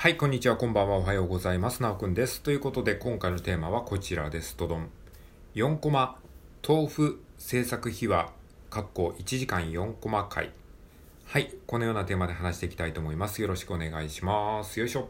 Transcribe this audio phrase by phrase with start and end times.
[0.00, 1.82] はい、こんにちは、こんばんは、おはようございます。
[1.82, 2.40] なおくんです。
[2.40, 4.56] ということで、今回のテーマはこちらです。
[4.56, 4.90] どどん。
[5.56, 6.20] 4コマ、
[6.66, 8.30] 豆腐制作秘話、
[8.70, 10.52] かっこ1時間4コマ回。
[11.24, 13.42] はい、このようなテーマで話していきたいと思います。
[13.42, 14.78] よろしくお願いします。
[14.78, 15.08] よいしょ。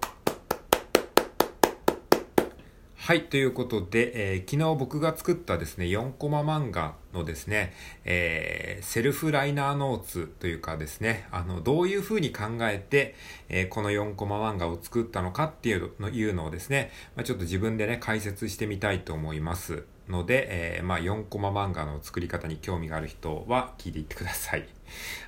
[3.08, 7.72] はい、ということで、えー昨日僕が作ったですね、4コマ漫画のですね、
[8.04, 13.14] えーセルフライナーノーツというかですね、あの、どういう風に考えて、
[13.48, 19.84] えーこの4コマ漫画を作ったのかっていうのいうのをですね、まあ、ちょっと自分でね、解説してみたいと思います。
[20.06, 24.68] ので、えーまあ、4コマ漫画の作り方に興味がある人は聞いていってください。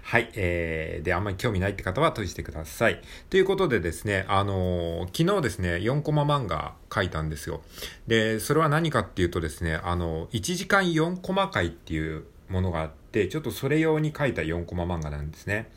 [0.03, 0.31] はい。
[0.35, 3.01] えー、で、あんまり興味ないって方は閉じてください。
[3.29, 7.63] ということでですね、あのー昨日ですね、4コマ漫画書いたんですよ。
[8.07, 15.71] で、それは何かっていうとですね、あの、1時間4コマ回っていうものがあって、ちょっとそれ用に書いた4コマ漫画なんですね。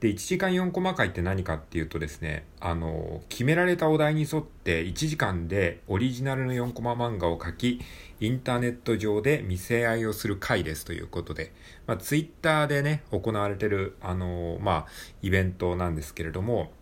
[0.00, 7.80] で、1時間4コマ回って何かっていうとですね、あの、決められたお題に沿って1時間でオリジナルの4コマ漫画を書き、
[8.20, 11.52] インターネット上で見せ合いをする回ですということで、
[11.86, 14.86] まあ、ツイッターでね、行われてる、あの、まあ、
[15.22, 16.72] イベントなんですけれども、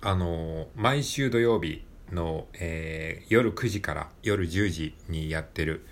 [0.00, 5.86] あの、毎週土曜日の、えー夜9時から夜10時にやってる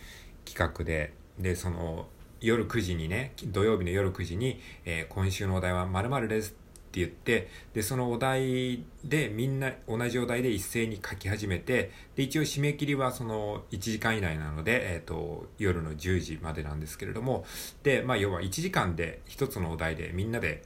[0.44, 2.09] 企画で、で、その、
[2.43, 6.53] 夜9時にね、土曜日の夜9時に、えー今週のお題は〇〇ですっ
[6.93, 17.45] て言って、で、そのお題でみんな同じお題で一斉に書き始めて、で、一応締め切りはその1時間以内なので、えっ、と、夜の10時までなんですけれども、
[17.83, 20.62] で、まあ、要は1時間で一つのお題でみんなで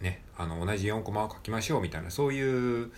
[0.00, 2.40] ね、あの、同じ4コマを書きましょうみたいな、そうい
[2.82, 2.90] う、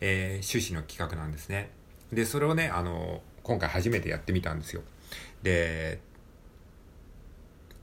[0.00, 1.70] えー趣旨の企画なんですね。
[2.12, 4.82] で、それをね、あの、今回初めてやってみたんですよ。
[5.42, 6.00] で、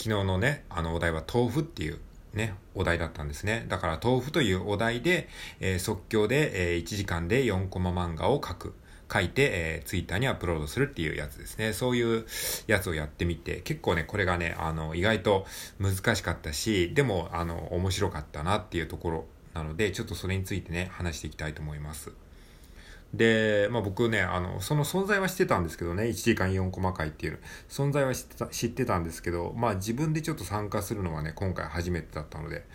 [0.06, 1.98] 昨日のね、あのお題は豆腐っていう
[2.32, 3.66] ね、お題だったんですね。
[3.70, 5.28] だから豆腐というお題で、
[5.60, 8.76] えー即興で、えー1時間で4コマ漫画を書く。
[9.12, 11.74] 書いて、えー、ツイッターにアップロードするっていうやつですね。
[11.74, 12.26] そういう
[12.66, 15.46] やつをやってみて、結構ね、これがね、あの、意外と
[15.80, 22.12] 難しかったし、でも、あの、面白かったなっていうところなので、ちょっとそれについてね、話していきたいと思います。
[23.16, 27.40] で、まあ僕ね、あの、その存在は知ってたんですけどね、1時間4コマ回っていう
[27.70, 32.66] 存在は知ってた知ってたんですけど、まあ自分でちょっと参加するのはね、今回初めてだったので、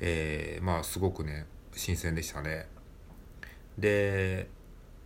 [0.00, 2.66] えー、まあすごくね、新鮮でしたね。
[3.78, 4.48] で、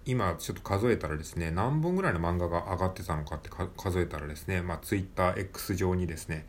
[0.07, 6.47] 今ちょっと数えたらですね、何本ぐらいの漫画が上がってたのかって数えたらですね、まあ TwitterX 上にですね、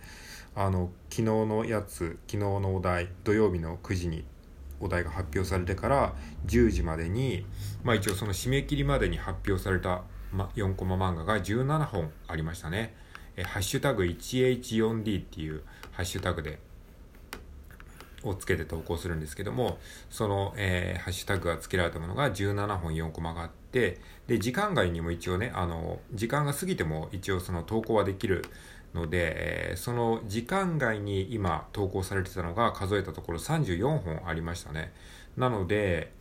[0.55, 4.25] あの、昨日のやつ、昨日のお題、土曜日の9時に
[4.79, 6.15] お題が発表されてから
[6.45, 7.45] 10時までに、
[7.83, 12.95] まあ一応その締め切りまでに発表された、ま、4コマ漫画が17本ありましたね。
[13.37, 16.59] えハッシュタグ 1H4D っていうハッシュタグで
[18.23, 19.77] をつけて投稿するんですけども、
[20.09, 28.45] その、えーハッシュタグが付けられたものが17本4コマがあって、で、時間外にも一応ね、あの、時間が過ぎても一応その投稿はできる
[28.95, 34.93] ので、えーその時間外に今投稿されてたのが数えたところ34本ありましたね。
[35.37, 36.11] なので、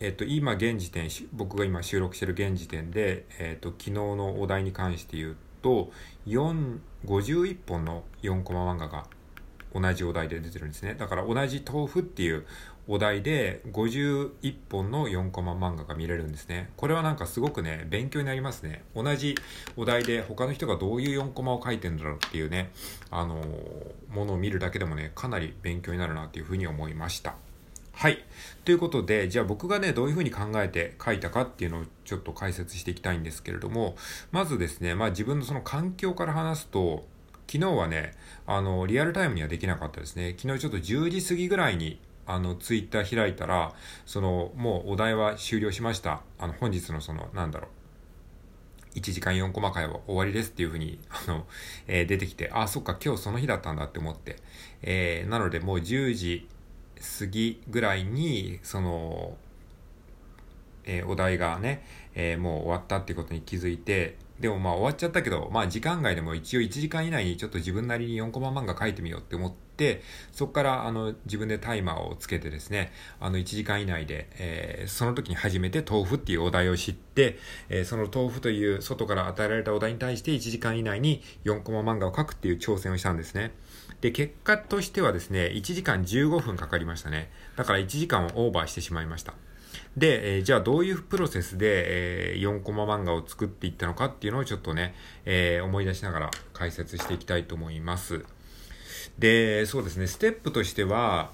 [0.00, 5.90] えっと、今現時点、僕が今収録してる現時点で、えっと、昨日のお題に関して言うと、
[6.26, 9.06] 4、51本の4コマ漫画が
[9.74, 10.94] 同じお題で出てるんですね。
[10.94, 12.44] だから同じ豆腐っていう
[12.88, 16.70] お題で51本の4コマ漫画が見れるんですね。
[16.76, 18.82] これはなんかすごくね、勉強になりますね。
[18.96, 19.36] 同じ
[19.76, 22.70] お題で他の人がどういう4コマを書いてんだろうっていうね、
[23.10, 27.36] あのーものを見るだけでもね、かなり勉強になるなっていうふうに思いました。
[27.92, 28.24] はい。
[28.64, 33.96] ということで、じゃあ僕がね、どういうふうに考えて書いたかっていうのをちょっと解説していきたいんですけれども、
[34.32, 37.04] まずですね、まあ自分のその環境から話すと、
[37.50, 38.12] 昨日はね、
[38.46, 40.36] あの、リアルタイムにはできなかったですね。
[40.38, 43.74] 昨日ちょっと10時過ぎぐらいに、あの、ツイッター開いたら、
[44.06, 46.20] その、もうお題は終了しました。
[46.38, 47.66] あの、本日のその、なんだろ
[48.94, 48.98] う。
[49.00, 51.44] 1時間4コマ回は終わりですっていうふうに、 あの、
[51.88, 54.36] えー出てきて、あ、そっか、今日その日だったんだって思って。
[54.82, 56.48] えーなのでもう10時
[57.18, 59.36] 過ぎぐらいに、その、
[60.84, 70.02] えーお題がね、えもう終わったってことに気づいて、でもまあ終わっちゃったけど、まあ時間外でも一応1時間以内にちょっと自分なりに4コマ漫画書いてみようって思って、
[70.32, 72.90] そこからあの自分でタイマーをつけてですね、
[73.20, 77.38] あの1時間以内で、えーその時に初めて豆腐っていうお題を知って、
[77.68, 83.52] えーその豆腐という外から与えられたお題に対して1時間以内に4コマ漫画を書くっていう挑戦をしたんですね。
[84.00, 87.30] で、結果としてはですね、1時間15分かかりましたね。
[87.56, 89.34] だから1時間をオーバーしてしまいました。
[89.96, 94.94] で、えーじゃあどういうプロセスで、えー4コマ漫画を作っていったのかっていうのをちょっとね、
[95.24, 98.24] えー思い出しながら解説していきたいと思います。
[99.18, 101.30] で、そうですね、ステップとしては、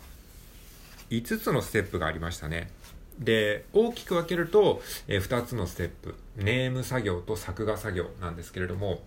[1.10, 2.70] 5つのステップがありましたね。
[3.18, 6.14] で、大きく分けると、えー、2つのステップ。
[6.36, 9.02] ネーム作業と作画作業なんですけれども、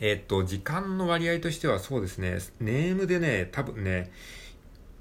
[0.00, 4.10] えー、っと、時間の割合としてはそうですね、ネームでね、多分ね、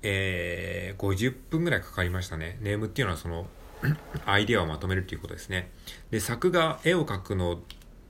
[0.01, 2.57] えー、50分ぐらいかかりましたね。
[2.62, 3.48] ネームっていうのはその、
[4.25, 5.72] アイデアをまとめるっていうことですね。
[6.12, 7.60] で、作画、絵を描くの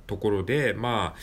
[0.07, 1.19] ところで、まあ、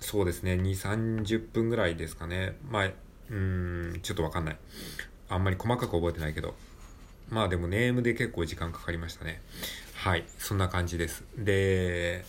[0.00, 2.56] そうですね、2、30分ぐらいですかね。
[2.70, 2.90] まあ、
[3.30, 4.58] うん、ちょっとわかんない。
[5.28, 6.54] あんまり細かく覚えてないけど。
[7.28, 9.42] まあでもネームで結構時間かかりましたね。
[9.94, 10.24] はい。
[10.38, 11.24] そんな感じです。
[11.36, 12.24] で、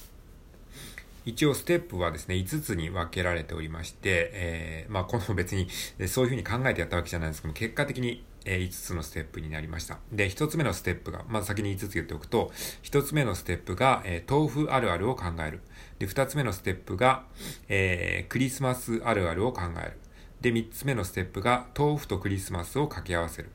[1.28, 5.68] 一応ステップはですね、5つに分けられておりまして、えー、まあこの別に
[6.08, 10.00] そういうふうに考えてやったわけじゃないんですけども、結果的にえ5つのステップになりました。
[10.12, 12.54] で、1つ目のステップが、まず先に5つ言っておくと、
[12.84, 15.60] 1つ目のステップが、えー、豆腐あるあるを考える。
[16.00, 17.24] で、2つ目のステップが、
[17.68, 19.98] えー、クリスマスあるあるを考える。
[20.40, 23.50] で、3つ目のステップが、豆腐とクリスマスを掛け合わせる。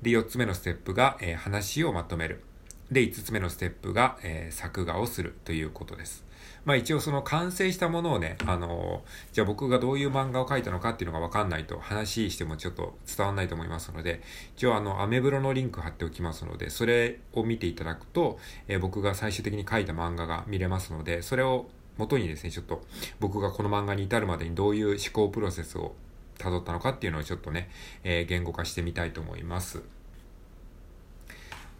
[0.00, 2.42] で、4つ目のステップが、えー、話をまとめる。
[2.90, 6.24] で、5つ目のステップが、え、作画をするということです。
[6.64, 14.22] まあ一応その完成したものをね、あのー、じゃあ僕がどういう漫画を描いたのかっていうのがわかんないと話してもちょっと伝わんないと思いますので、
[14.56, 22.84] 一応あの、アメブロのリンク貼っておきますので、それを見ていただくと、えー、僕が最終的に描いた漫画が見れますので、それを元にですね、ちょっと
[23.20, 25.94] 僕がこの漫画に至るまでにどういう思考プロセスを
[26.38, 27.70] 辿ったのかっていうのをちょっとね、
[28.04, 29.82] えー、言語化してみたいと思います。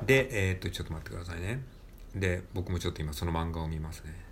[0.04, 1.62] で、えー、っと、ちょっと待ってくださいね。
[2.14, 4.27] で、僕もちょっと今その漫画を見ますね。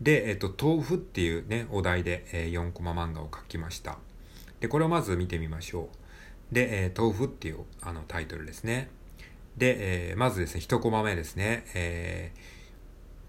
[0.00, 3.98] で、えっと、豆腐っていうね、お題で、えー、4コマ漫画を描きました。
[4.60, 5.88] で、これをまず見てみましょ
[6.52, 6.54] う。
[6.54, 8.90] で、えー、豆腐っていうあのタイトルですね。
[9.56, 11.64] で、えー、まずですね、1コマ目ですね。
[11.74, 12.32] え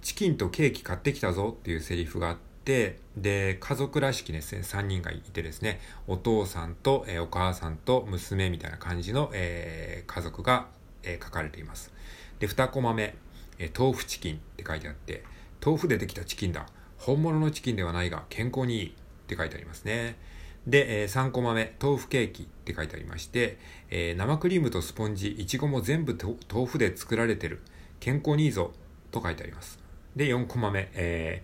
[0.01, 10.67] ー、チキンとケーキ買ってきたぞっていうセリフがあって、で、家族らしきですね、3人がいてですね、お父さんと、えー、お母さんと娘みたいな感じの、えー、家族が、
[11.03, 11.93] えー、書かれています。
[12.39, 13.15] で、2コマ目、
[13.57, 15.23] えー、豆腐チキンって書いてあって、
[15.63, 16.65] 豆腐でできたチキンだ。
[16.97, 18.91] 本物のチキンではないが健康にいいっ
[19.27, 20.17] て書いてありますね。
[20.65, 23.57] で、えー、3コマ目、豆腐ケーキって書いてありまして、
[23.89, 26.17] えー、生クリームとスポンジ、いちごも全部
[26.51, 27.61] 豆腐で作られてる。
[27.99, 28.73] 健康にいいぞ
[29.11, 29.79] と書いてあります。
[30.15, 31.43] で、4コマ目、え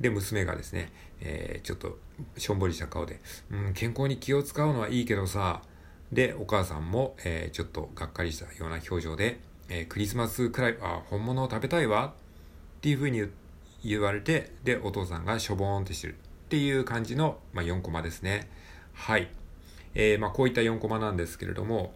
[0.00, 1.98] ー、で、娘がですね、えー、ちょっと
[2.36, 3.20] しょんぼりした顔で、
[3.50, 5.62] うん、健康に気を使うのはいいけどさ、
[6.12, 12.14] で、お母さんも、えー、ちょっとがっかりしたような表情で、えー、クリスマスくらい、あ、本物を食べたいわ
[12.78, 13.28] っていうふうに
[13.84, 16.16] 言われて、で、お父さんがしょぼーんってしてるっ
[16.48, 18.48] ていう感じの、まあ、4コマですね。
[18.94, 19.28] はい。
[19.94, 21.92] えー、まあ、こういった4コマなんですけれども、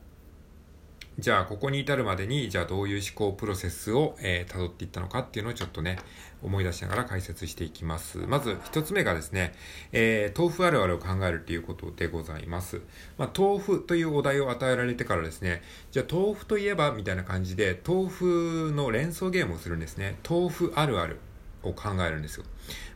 [1.19, 5.99] じゃあ、ここに至るまでに、じゃあどういう思考プロセスを、えー、辿っていったのかっていうのをちょっとね、
[6.43, 8.17] 思い出しながら解説していきます。
[8.17, 9.53] まず、一つ目がですね、
[9.93, 12.81] えー、豆腐あるあるを考えるっていうことでございます。
[13.19, 20.17] まあ、豆腐というお題を与えられてからですね、じゃあ豆腐といえば、みたいな感じで、豆腐の連想ゲームをするんですね。
[20.29, 21.19] 豆腐あるある
[21.63, 22.45] を考えるんですよ。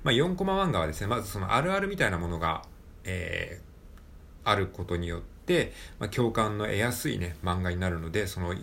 [0.05, 2.63] まあ、4コマ漫画はですね、まずそのあるあるみたいなものが、
[3.05, 5.36] えー、あることによって、、
[5.99, 8.55] まあ、共感の得やすいね、漫画になるので、その、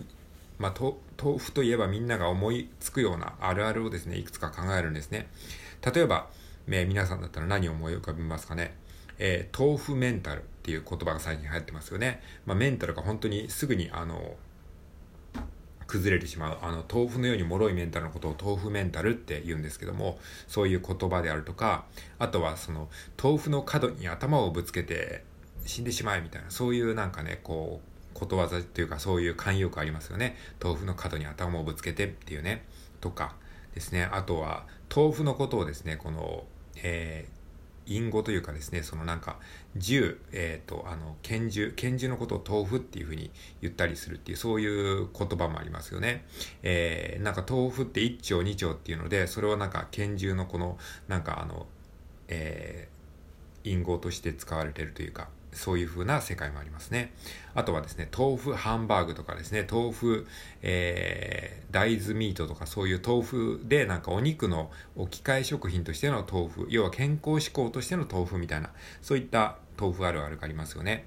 [0.58, 5.28] まあ、豆腐といえばみんなが思いつくようなあるあるをですね、いくつか考えるんですね。
[5.94, 6.28] 例えば、
[6.68, 8.76] えー、皆さんだったら何を思い浮かべますかね？
[9.18, 12.22] えー、豆腐メンタルっていう言葉が最近流行ってますよね。
[12.46, 14.36] まあ、メンタルが本当にすぐに、あの、
[15.86, 16.58] 崩れてしまう。
[16.62, 20.18] あの、豆腐のように脆いメンタルのことを豆腐メンタルって言うんですけども、
[20.48, 21.84] そういう言葉であるとか、
[22.18, 22.88] あとはその、
[23.22, 25.22] 豆腐の角に頭をぶつけて、
[25.66, 30.36] 死んでしまえみたいな、そういうなんかね、こう、ことわざっていうかそういう慣用句ありますよね。
[30.62, 32.64] 豆腐の角に頭をぶつけてっていうね、
[33.00, 33.34] とか
[33.74, 34.08] ですね。
[34.10, 36.44] あとは、豆腐のことをですね、この、
[36.82, 39.38] えー、隠語というかですね、そのなんか、
[39.76, 43.30] 銃、えっ、ー、と、あの、拳銃、拳銃のことを豆腐っていうふうに
[43.60, 46.24] 言ったりするっていう、そういう言葉もありますよね。
[46.62, 50.78] えー、なんか豆腐って一丁二丁っていうので、それをなんか拳銃のこの、
[51.08, 51.66] なんかあの、
[52.28, 57.12] えー、隠語として使われてるというか、そういう風な世界もありますね。
[57.54, 60.26] あとはですね、豆腐ハンバーグとかですね、豆腐、
[60.62, 68.70] えー、大豆ミートとかそういう豆腐でなんかお肉の置き換え食品としての豆腐、要は健康志向としての豆腐みたいな、
[69.02, 71.06] そういった豆腐あるあるがありますよね。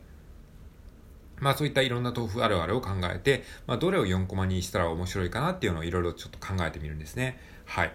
[1.40, 7.40] まあそういったいろんな豆腐あるあるを考えて、まあどれを4コマにしたら面白いかなっていうのをいろいろちょっと考えてみるんですね。
[7.66, 7.94] はい。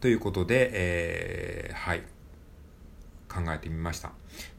[0.00, 2.02] ということで、えー、はい。
[3.30, 4.12] 考えてみました。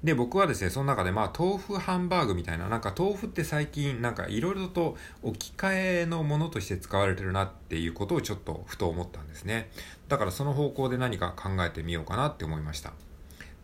[0.04, 9.70] で、僕はですね、その中でまあ豆腐ハンバーグみたいな、なんか豆腐って最近なんかいろいろと置き換えのものとして使われてるなっていうことをちょっとふと思ったんですね。
[10.08, 12.94] だからその方向で何か考えてみようかなって思いました。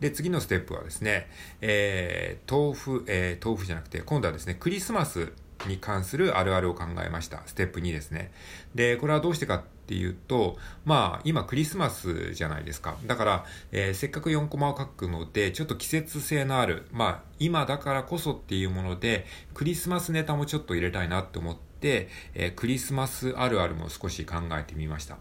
[0.00, 1.28] で、次のステップはですね、
[1.60, 5.32] えー、豆腐、えー、豆腐じゃなくて、今度はですね、クリスマス
[5.66, 7.42] に関するあるあるを考えました。
[7.46, 8.30] ステップ2ですね。
[8.74, 12.96] で、これはどうしてかっていうと、まあ、今クリスマスじゃないですか。
[13.06, 25.16] だから、えー、せっかく4コマを書くので、ちょっと季節性のある、まあ、今だからこそっていうもので、クリスマスネタもちょっと入れたいなって思って、えー、クリスマスあるあるも少し考えてみました。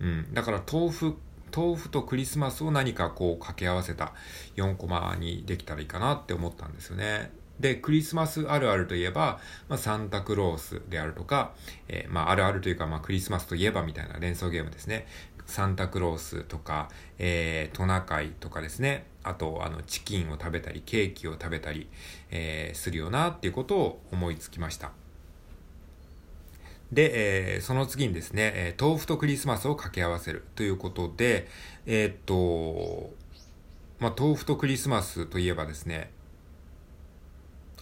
[0.00, 0.34] うん。
[0.34, 1.16] だから豆腐
[1.54, 4.12] 豆腐とクリスマスを何かこう掛け合わせた
[4.56, 7.30] 4コマにできたらいいかなって思ったんですよね。
[7.60, 11.52] で、クリスマスあるあるといえば、まあ、サンタクロースであるとか、
[11.88, 15.06] えー、まあ、あるあるというか、まあ、クリスマスといえばみたいな連想ゲームですね。
[15.46, 19.06] サンタクロースとか、えー、トナカイとかですね。
[19.22, 21.88] あと、あの、チキンを食べたり、ケーキを食べたり、
[22.30, 24.92] えー、するよなっていうことを思いつきました。
[26.92, 31.48] で、えー、その次にですね、え、豆腐とクリスマスを掛け合わせるということで、
[31.86, 33.12] えー、っと、
[33.98, 36.10] まあ、豆腐とクリスマスといえばですね、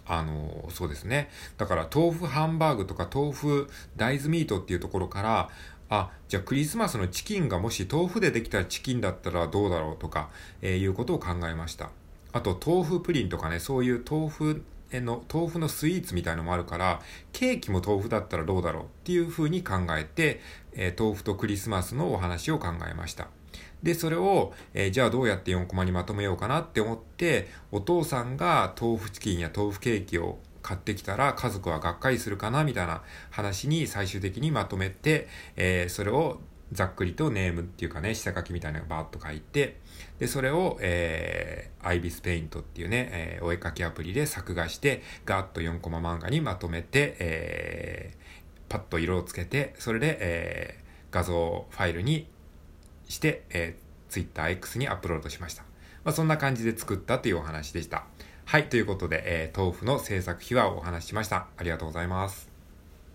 [0.06, 1.30] あの、そうですね。
[1.56, 5.50] だから豆腐ハンバーグとか豆腐大豆ミートっていうところから、
[5.88, 10.30] あ、じゃあクリスマスのチキンがもし豆腐でできたチキンだったらどうだろうとか、
[10.62, 11.90] えー、いうことを考えました。
[12.32, 17.00] あと豆腐プリンとかね、そういう豆腐の豆腐のスイーツみたいのもあるから、
[17.32, 20.40] ケーキも豆腐だったらどうだろうっていう風に考えて、
[20.72, 23.28] えー、豆腐とクリスマスのお話を考えました。
[23.84, 36.40] で、それを、えー、じゃあどうやって4コマにまとめようかなって思って、お父さんが豆腐チキンや豆腐ケーキを買ってきたら家族はがっかりするかなみたいな話に最終的にまとめて、えー、それを
[36.72, 39.76] ざっくりとネームっていうかね、下書きみたいなのがバーッと書いて、
[40.18, 52.26] で、それを、えー、アイビスペイントっていうね、えー、お絵かきアプリで作画して、ガーッと4コマ漫画にまとめて、えー、パッと色をつけて、それで、えー、画像ファイルに
[53.14, 55.62] して、えー、TwitterX にアップロードしました。
[56.04, 58.04] まあ、そんな感じで作ったというお話でした。
[58.44, 61.46] はい、ということで、えー、豆腐の制作秘話をお話ししました。
[61.56, 62.53] ありがとうございます。